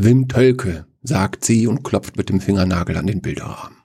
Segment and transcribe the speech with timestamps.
[0.00, 3.78] Wim Tölke, sagt sie und klopft mit dem Fingernagel an den Bilderrahmen.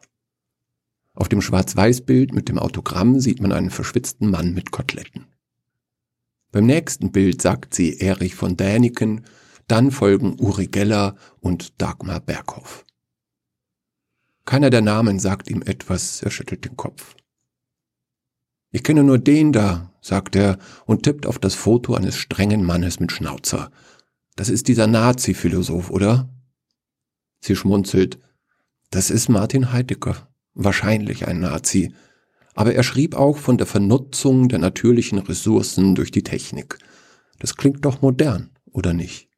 [1.16, 5.26] Auf dem Schwarz-Weiß-Bild mit dem Autogramm sieht man einen verschwitzten Mann mit Koteletten.
[6.52, 9.26] Beim nächsten Bild sagt sie Erich von Däniken,
[9.68, 12.86] dann folgen Uri Geller und Dagmar Berghoff.
[14.46, 17.16] Keiner der Namen sagt ihm etwas, er schüttelt den Kopf.
[18.70, 23.00] Ich kenne nur den da, sagt er und tippt auf das Foto eines strengen Mannes
[23.00, 23.72] mit Schnauzer.
[24.36, 26.30] Das ist dieser Nazi-Philosoph, oder?
[27.40, 28.20] Sie schmunzelt.
[28.90, 31.94] Das ist Martin Heidegger, wahrscheinlich ein Nazi.
[32.56, 36.78] Aber er schrieb auch von der Vernutzung der natürlichen Ressourcen durch die Technik.
[37.40, 39.30] Das klingt doch modern, oder nicht?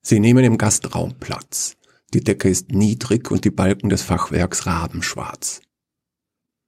[0.00, 1.76] Sie nehmen im Gastraum Platz.
[2.12, 5.62] Die Decke ist niedrig und die Balken des Fachwerks rabenschwarz.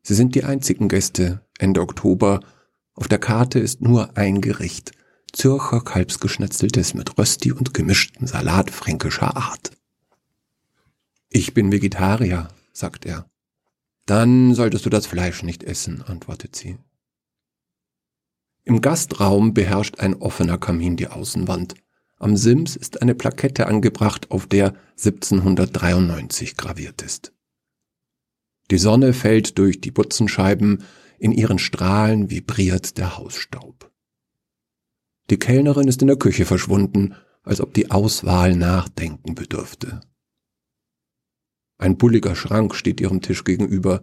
[0.02, 2.40] Sie sind die einzigen Gäste, Ende Oktober.
[2.94, 4.92] Auf der Karte ist nur ein Gericht.
[5.32, 9.72] Zürcher Kalbsgeschnetzeltes mit Rösti und gemischten Salat fränkischer Art.
[11.28, 13.28] Ich bin Vegetarier, sagt er.
[14.06, 16.78] Dann solltest du das Fleisch nicht essen, antwortet sie.
[18.64, 21.74] Im Gastraum beherrscht ein offener Kamin die Außenwand.
[22.18, 27.32] Am Sims ist eine Plakette angebracht, auf der 1793 graviert ist.
[28.70, 30.82] Die Sonne fällt durch die Butzenscheiben,
[31.18, 33.92] in ihren Strahlen vibriert der Hausstaub.
[35.30, 40.00] Die Kellnerin ist in der Küche verschwunden, als ob die Auswahl nachdenken bedürfte.
[41.78, 44.02] Ein bulliger Schrank steht ihrem Tisch gegenüber,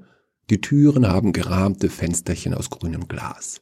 [0.50, 3.62] die Türen haben gerahmte Fensterchen aus grünem Glas.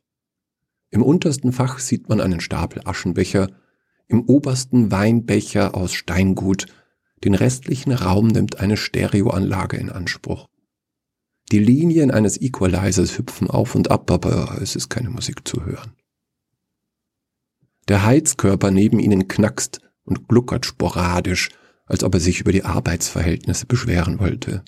[0.89, 3.50] Im untersten Fach sieht man einen Stapel Aschenbecher,
[4.08, 6.66] im obersten Weinbecher aus Steingut,
[7.23, 10.50] den restlichen Raum nimmt eine Stereoanlage in Anspruch.
[11.52, 15.94] Die Linien eines Equalizers hüpfen auf und ab, aber es ist keine Musik zu hören.
[17.87, 21.49] Der Heizkörper neben ihnen knackst und gluckert sporadisch,
[21.85, 24.64] als ob er sich über die Arbeitsverhältnisse beschweren wollte.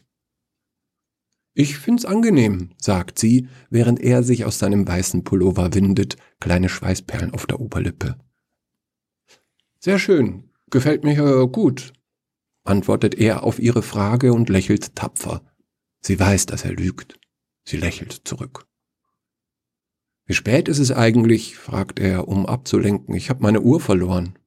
[1.54, 7.34] Ich find's angenehm, sagt sie, während er sich aus seinem weißen Pullover windet, kleine Schweißperlen
[7.34, 8.18] auf der Oberlippe.
[9.80, 11.94] Sehr schön, gefällt mir äh, gut,
[12.64, 15.42] antwortet er auf ihre Frage und lächelt tapfer.
[16.02, 17.20] Sie weiß, dass er lügt.
[17.66, 18.66] Sie lächelt zurück.
[20.26, 21.58] Wie spät ist es eigentlich?
[21.58, 23.16] fragt er, um abzulenken.
[23.16, 24.38] Ich habe meine Uhr verloren.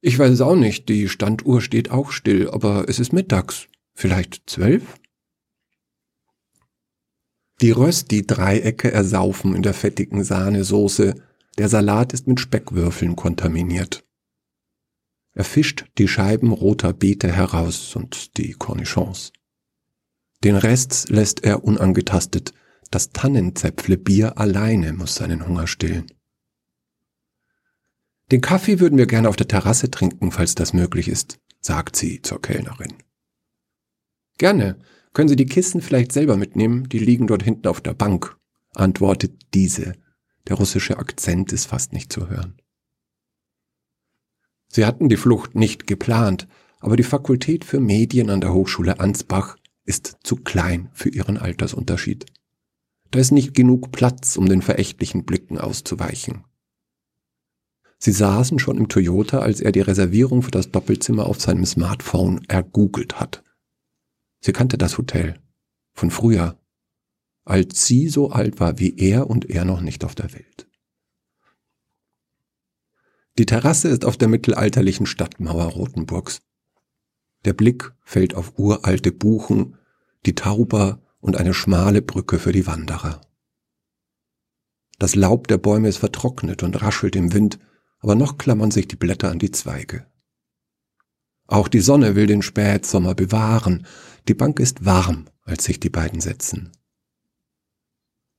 [0.00, 3.66] Ich weiß es auch nicht, die Standuhr steht auch still, aber es ist mittags.
[3.94, 4.98] Vielleicht zwölf?
[7.60, 11.16] Die Rösti-Dreiecke ersaufen in der fettigen Sahnesoße.
[11.58, 14.04] Der Salat ist mit Speckwürfeln kontaminiert.
[15.32, 19.32] Er fischt die Scheiben roter Beete heraus und die Cornichons.
[20.44, 22.54] Den Rest lässt er unangetastet.
[22.90, 26.06] Das Tannenzäpfle-Bier alleine muss seinen Hunger stillen.
[28.30, 32.22] Den Kaffee würden wir gerne auf der Terrasse trinken, falls das möglich ist, sagt sie
[32.22, 32.94] zur Kellnerin.
[34.38, 34.78] Gerne.
[35.14, 36.88] Können Sie die Kissen vielleicht selber mitnehmen?
[36.88, 38.36] Die liegen dort hinten auf der Bank,
[38.74, 39.94] antwortet diese.
[40.46, 42.56] Der russische Akzent ist fast nicht zu hören.
[44.68, 46.46] Sie hatten die Flucht nicht geplant,
[46.78, 52.26] aber die Fakultät für Medien an der Hochschule Ansbach ist zu klein für ihren Altersunterschied.
[53.10, 56.44] Da ist nicht genug Platz, um den verächtlichen Blicken auszuweichen.
[57.98, 62.44] Sie saßen schon im Toyota, als er die Reservierung für das Doppelzimmer auf seinem Smartphone
[62.46, 63.42] ergoogelt hat.
[64.40, 65.40] Sie kannte das Hotel
[65.94, 66.60] von früher,
[67.44, 70.68] als sie so alt war wie er und er noch nicht auf der Welt.
[73.38, 76.40] Die Terrasse ist auf der mittelalterlichen Stadtmauer Rothenburgs.
[77.44, 79.76] Der Blick fällt auf uralte Buchen,
[80.26, 83.20] die Tauber und eine schmale Brücke für die Wanderer.
[84.98, 87.58] Das Laub der Bäume ist vertrocknet und raschelt im Wind,
[88.00, 90.06] aber noch klammern sich die Blätter an die Zweige.
[91.46, 93.86] Auch die Sonne will den Spätsommer bewahren.
[94.28, 96.72] Die Bank ist warm, als sich die beiden setzen.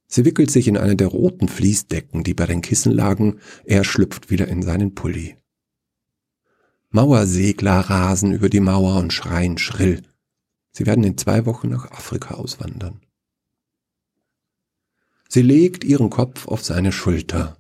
[0.08, 4.30] Sie wickelt sich in eine der roten Fließdecken, die bei den Kissen lagen, er schlüpft
[4.30, 5.38] wieder in seinen Pulli.
[6.90, 10.02] Mauersegler rasen über die Mauer und schreien schrill.
[10.72, 13.02] Sie werden in zwei Wochen nach Afrika auswandern.
[15.28, 17.58] Sie legt ihren Kopf auf seine Schulter.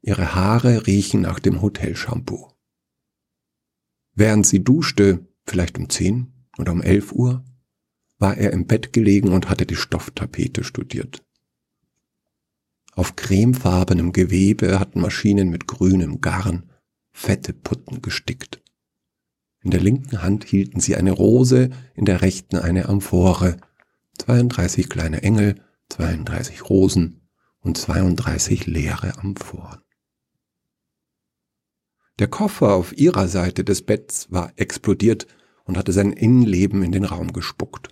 [0.00, 2.48] Ihre Haare riechen nach dem Hotelshampoo.
[4.14, 7.44] Während sie duschte, vielleicht um zehn oder um elf Uhr,
[8.18, 11.22] war er im Bett gelegen und hatte die Stofftapete studiert.
[12.94, 16.70] Auf cremefarbenem Gewebe hatten Maschinen mit grünem Garn
[17.10, 18.61] fette Putten gestickt.
[19.62, 23.58] In der linken Hand hielten sie eine Rose, in der rechten eine Amphore,
[24.18, 25.60] 32 kleine Engel,
[25.90, 27.20] 32 Rosen
[27.60, 29.80] und 32 leere Amphoren.
[32.18, 35.26] Der Koffer auf ihrer Seite des Betts war explodiert
[35.64, 37.88] und hatte sein Innenleben in den Raum gespuckt.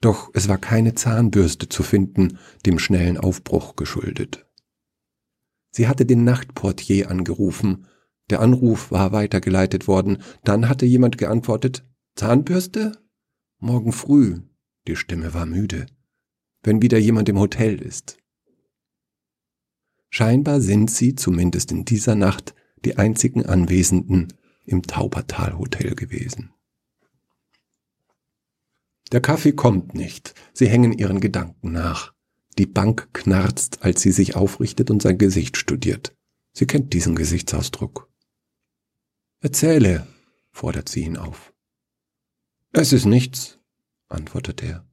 [0.00, 4.46] Doch es war keine Zahnbürste zu finden, dem schnellen Aufbruch geschuldet.
[5.70, 7.86] Sie hatte den Nachtportier angerufen,
[8.30, 11.84] der Anruf war weitergeleitet worden, dann hatte jemand geantwortet
[12.16, 12.92] Zahnbürste?
[13.58, 14.40] Morgen früh.
[14.86, 15.86] Die Stimme war müde.
[16.62, 18.18] Wenn wieder jemand im Hotel ist.
[20.10, 24.32] Scheinbar sind sie, zumindest in dieser Nacht, die einzigen Anwesenden
[24.64, 26.52] im Taubertal Hotel gewesen.
[29.12, 30.34] Der Kaffee kommt nicht.
[30.52, 32.12] Sie hängen ihren Gedanken nach.
[32.58, 36.16] Die Bank knarzt, als sie sich aufrichtet und sein Gesicht studiert.
[36.52, 38.10] Sie kennt diesen Gesichtsausdruck.
[39.46, 40.04] Erzähle,
[40.50, 41.54] fordert sie ihn auf.
[42.72, 43.60] Es ist nichts,
[44.08, 44.84] antwortet er.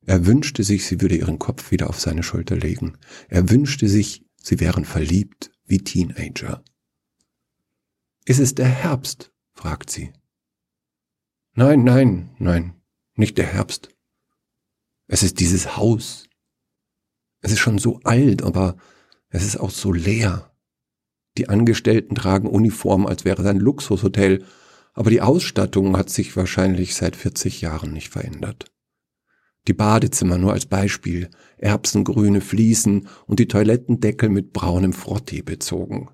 [0.00, 2.96] Er wünschte sich, sie würde ihren Kopf wieder auf seine Schulter legen.
[3.28, 6.64] Er wünschte sich, sie wären verliebt wie Teenager.
[8.24, 9.30] Ist es der Herbst?
[9.52, 10.14] fragt sie.
[11.52, 12.80] Nein, nein, nein,
[13.14, 13.90] nicht der Herbst.
[15.06, 16.24] Es ist dieses Haus.
[17.42, 18.78] Es ist schon so alt, aber
[19.28, 20.50] es ist auch so leer.
[21.36, 24.44] Die Angestellten tragen Uniform, als wäre es ein Luxushotel,
[24.92, 28.66] aber die Ausstattung hat sich wahrscheinlich seit 40 Jahren nicht verändert.
[29.66, 36.10] Die Badezimmer nur als Beispiel, erbsengrüne Fliesen und die Toilettendeckel mit braunem Frottee bezogen.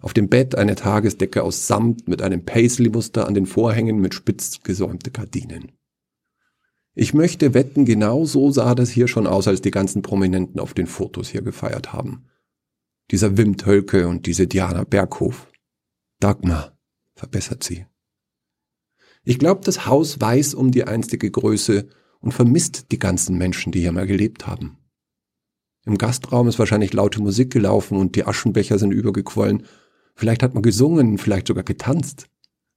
[0.00, 4.60] Auf dem Bett eine Tagesdecke aus Samt mit einem Paisley-Muster an den Vorhängen mit spitz
[4.62, 5.72] gesäumte Gardinen.
[6.94, 10.74] Ich möchte wetten, genau so sah das hier schon aus, als die ganzen Prominenten auf
[10.74, 12.26] den Fotos hier gefeiert haben.
[13.12, 15.52] Dieser Wim Tölke und diese Diana Berghof.
[16.18, 16.78] Dagmar,
[17.14, 17.84] verbessert sie.
[19.22, 21.88] Ich glaube, das Haus weiß um die einstige Größe
[22.20, 24.78] und vermisst die ganzen Menschen, die hier mal gelebt haben.
[25.84, 29.66] Im Gastraum ist wahrscheinlich laute Musik gelaufen und die Aschenbecher sind übergequollen.
[30.14, 32.30] Vielleicht hat man gesungen, vielleicht sogar getanzt.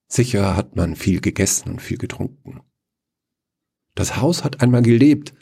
[0.07, 2.59] Sicher hat man viel gegessen und viel getrunken.
[3.93, 5.33] Das Haus hat einmal gelebt,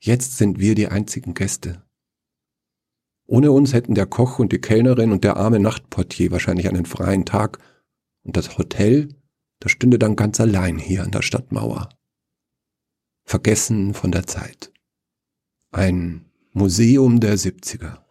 [0.00, 1.87] jetzt sind wir die einzigen Gäste.
[3.30, 7.26] Ohne uns hätten der Koch und die Kellnerin und der arme Nachtportier wahrscheinlich einen freien
[7.26, 7.58] Tag,
[8.22, 9.14] und das Hotel,
[9.60, 11.90] das stünde dann ganz allein hier an der Stadtmauer.
[13.24, 14.72] Vergessen von der Zeit.
[15.70, 18.02] Ein Museum der 70er.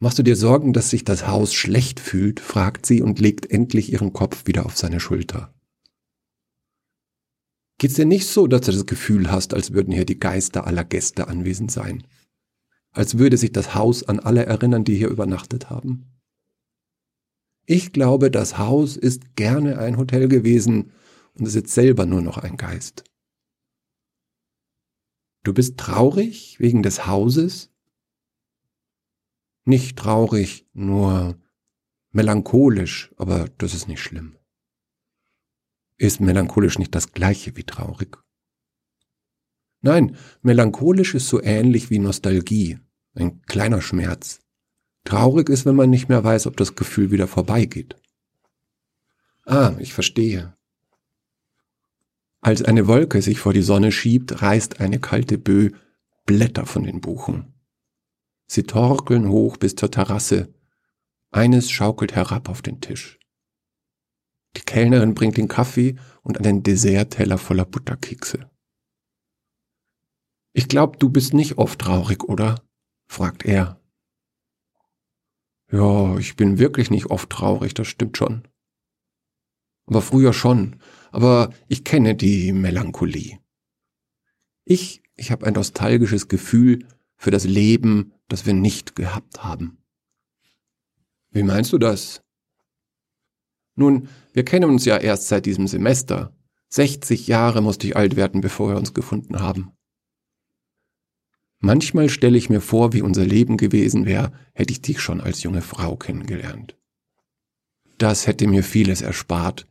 [0.00, 2.40] Machst du dir Sorgen, dass sich das Haus schlecht fühlt?
[2.40, 5.54] fragt sie und legt endlich ihren Kopf wieder auf seine Schulter.
[7.78, 10.84] Geht's dir nicht so, dass du das Gefühl hast, als würden hier die Geister aller
[10.84, 12.06] Gäste anwesend sein?
[12.92, 16.18] Als würde sich das Haus an alle erinnern, die hier übernachtet haben?
[17.66, 20.92] Ich glaube, das Haus ist gerne ein Hotel gewesen
[21.34, 23.04] und ist jetzt selber nur noch ein Geist.
[25.44, 27.70] Du bist traurig wegen des Hauses?
[29.64, 31.38] Nicht traurig, nur
[32.10, 34.38] melancholisch, aber das ist nicht schlimm.
[35.98, 38.18] Ist melancholisch nicht das gleiche wie traurig?
[39.80, 42.78] Nein, melancholisch ist so ähnlich wie Nostalgie,
[43.14, 44.40] ein kleiner Schmerz.
[45.04, 47.96] Traurig ist, wenn man nicht mehr weiß, ob das Gefühl wieder vorbeigeht.
[49.46, 50.54] Ah, ich verstehe.
[52.40, 55.72] Als eine Wolke sich vor die Sonne schiebt, reißt eine kalte Böe
[56.26, 57.54] Blätter von den Buchen.
[58.46, 60.52] Sie torkeln hoch bis zur Terrasse.
[61.30, 63.18] Eines schaukelt herab auf den Tisch.
[64.56, 68.50] Die Kellnerin bringt den Kaffee und einen Dessertteller voller Butterkekse.
[70.52, 72.62] Ich glaub, du bist nicht oft traurig, oder?
[73.06, 73.80] fragt er.
[75.70, 78.46] Ja, ich bin wirklich nicht oft traurig, das stimmt schon.
[79.86, 83.38] Aber früher schon, aber ich kenne die Melancholie.
[84.64, 86.86] Ich, ich habe ein nostalgisches Gefühl
[87.16, 89.78] für das Leben, das wir nicht gehabt haben.
[91.30, 92.22] Wie meinst du das?
[93.74, 96.34] Nun, wir kennen uns ja erst seit diesem Semester.
[96.70, 99.72] 60 Jahre musste ich alt werden, bevor wir uns gefunden haben.
[101.60, 105.42] Manchmal stelle ich mir vor, wie unser Leben gewesen wäre, hätte ich dich schon als
[105.42, 106.76] junge Frau kennengelernt.
[107.98, 109.66] Das hätte mir vieles erspart.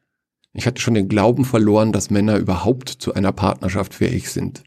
[0.51, 4.63] Ich hatte schon den Glauben verloren, dass Männer überhaupt zu einer Partnerschaft fähig sind.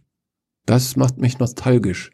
[0.64, 2.10] Das macht mich nostalgisch.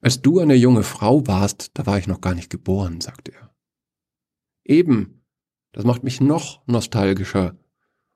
[0.00, 3.54] Als du eine junge Frau warst, da war ich noch gar nicht geboren, sagte er.
[4.64, 5.24] Eben,
[5.72, 7.58] das macht mich noch nostalgischer.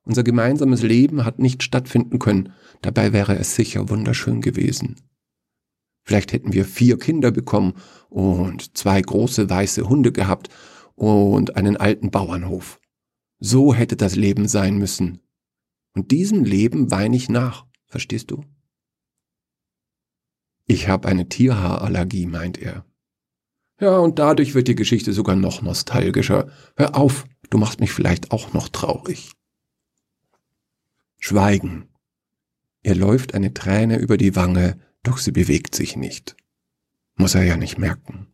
[0.04, 4.96] Unser gemeinsames Leben hat nicht stattfinden können, dabei wäre es sicher wunderschön gewesen.
[6.06, 7.75] Vielleicht hätten wir vier Kinder bekommen
[8.11, 10.50] und zwei große weiße Hunde gehabt
[10.94, 12.80] und einen alten Bauernhof.
[13.38, 15.20] So hätte das Leben sein müssen.
[15.94, 18.44] Und diesem Leben weine ich nach, verstehst du?
[20.66, 22.84] Ich habe eine Tierhaarallergie, meint er.
[23.80, 26.50] Ja, und dadurch wird die Geschichte sogar noch nostalgischer.
[26.76, 29.32] Hör auf, du machst mich vielleicht auch noch traurig.
[31.26, 31.88] Schweigen.
[32.83, 36.37] Ihr läuft eine Träne über die Wange, doch sie bewegt sich nicht.
[37.14, 38.26] Muss er ja nicht merken.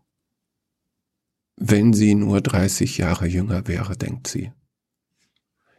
[1.55, 4.51] Wenn sie nur 30 Jahre jünger wäre, denkt sie.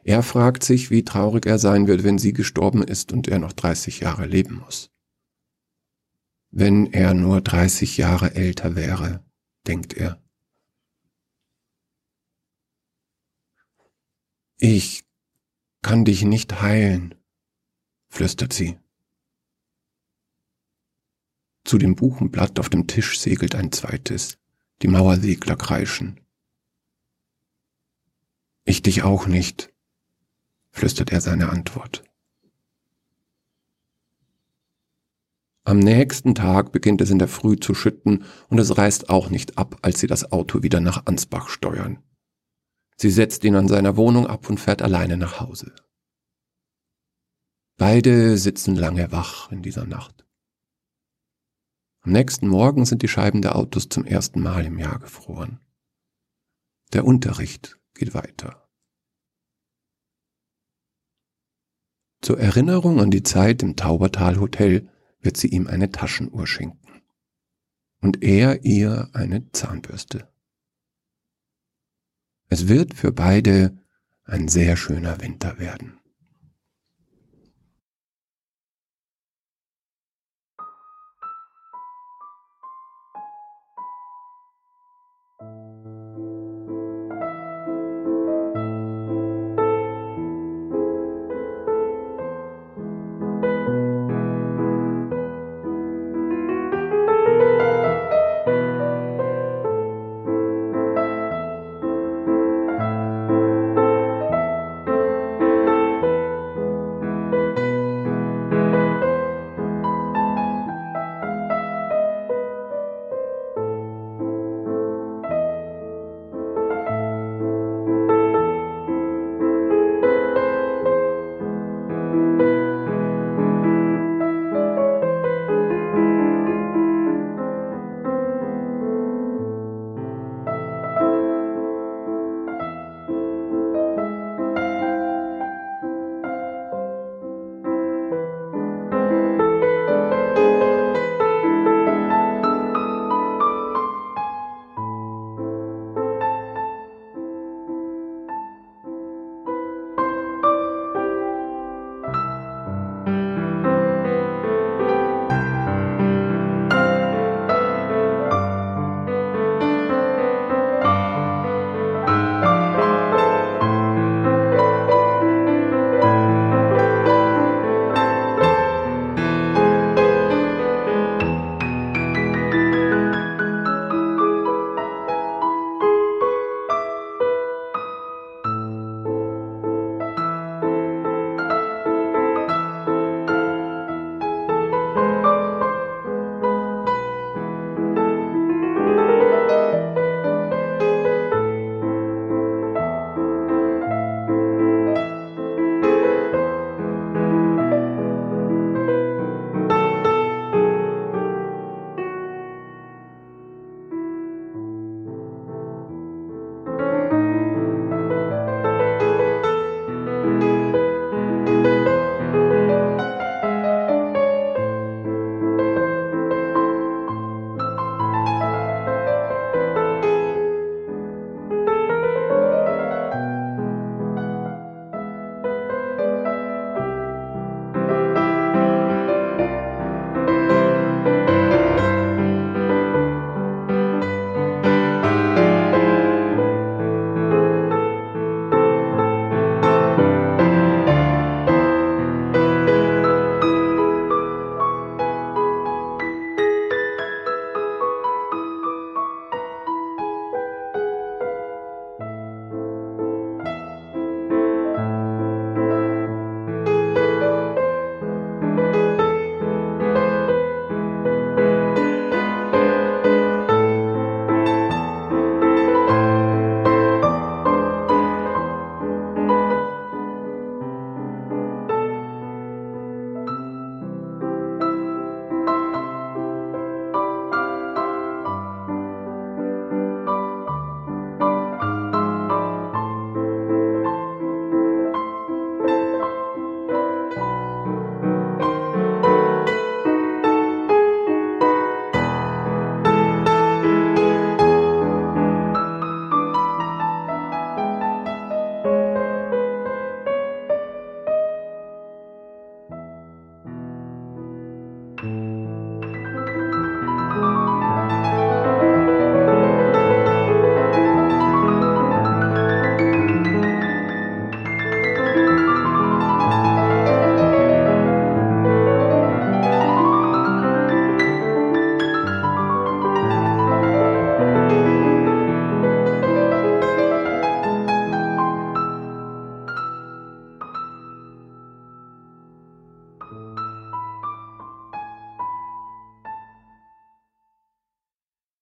[0.06, 3.51] Er fragt sich, wie traurig er sein wird, wenn sie gestorben ist und er noch
[3.51, 4.89] 30 Jahre leben muss.
[6.50, 9.22] Wenn er nur 30 Jahre älter wäre,
[9.68, 10.24] denkt er.
[14.60, 15.03] Ich
[15.81, 17.15] kann dich nicht heilen,
[18.09, 18.79] flüstert sie.
[21.63, 24.38] Zu dem Buchenblatt auf dem Tisch segelt ein zweites.
[24.81, 26.19] Die Mauersegler kreischen.
[28.63, 29.71] Ich dich auch nicht,
[30.71, 32.03] flüstert er seine Antwort.
[35.63, 39.59] Am nächsten Tag beginnt es in der Früh zu schütten und es reißt auch nicht
[39.59, 42.01] ab, als sie das Auto wieder nach Ansbach steuern.
[42.98, 45.74] Sie setzt ihn an seiner Wohnung ab und fährt alleine nach Hause.
[47.77, 50.25] Beide sitzen lange wach in dieser Nacht.
[52.01, 55.60] Am nächsten Morgen sind die Scheiben der Autos zum ersten Mal im Jahr gefroren.
[56.93, 58.67] Der Unterricht geht weiter.
[62.21, 67.01] Zur Erinnerung an die Zeit im Taubertal Hotel wird sie ihm eine Taschenuhr schenken
[68.01, 70.30] und er ihr eine Zahnbürste.
[72.53, 73.77] Es wird für beide
[74.25, 76.00] ein sehr schöner Winter werden.